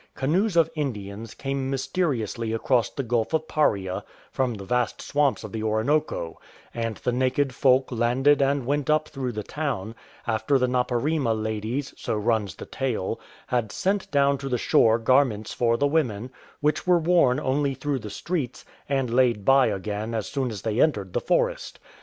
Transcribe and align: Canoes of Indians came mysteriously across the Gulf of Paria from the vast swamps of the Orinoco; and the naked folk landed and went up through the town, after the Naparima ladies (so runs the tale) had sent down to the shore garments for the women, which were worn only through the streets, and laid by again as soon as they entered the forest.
Canoes 0.15 0.57
of 0.57 0.71
Indians 0.73 1.35
came 1.35 1.69
mysteriously 1.69 2.53
across 2.53 2.89
the 2.89 3.03
Gulf 3.03 3.35
of 3.35 3.47
Paria 3.47 4.03
from 4.31 4.55
the 4.55 4.63
vast 4.63 4.99
swamps 4.99 5.43
of 5.43 5.51
the 5.51 5.61
Orinoco; 5.61 6.39
and 6.73 6.97
the 6.97 7.11
naked 7.11 7.53
folk 7.53 7.91
landed 7.91 8.41
and 8.41 8.65
went 8.65 8.89
up 8.89 9.09
through 9.09 9.31
the 9.33 9.43
town, 9.43 9.93
after 10.25 10.57
the 10.57 10.65
Naparima 10.65 11.35
ladies 11.35 11.93
(so 11.97 12.15
runs 12.15 12.55
the 12.55 12.65
tale) 12.65 13.19
had 13.45 13.71
sent 13.71 14.09
down 14.09 14.39
to 14.39 14.49
the 14.49 14.57
shore 14.57 14.97
garments 14.97 15.53
for 15.53 15.77
the 15.77 15.85
women, 15.85 16.31
which 16.61 16.87
were 16.87 16.97
worn 16.97 17.39
only 17.39 17.75
through 17.75 17.99
the 17.99 18.09
streets, 18.09 18.65
and 18.89 19.13
laid 19.13 19.45
by 19.45 19.67
again 19.67 20.15
as 20.15 20.25
soon 20.25 20.49
as 20.49 20.63
they 20.63 20.81
entered 20.81 21.13
the 21.13 21.21
forest. 21.21 21.79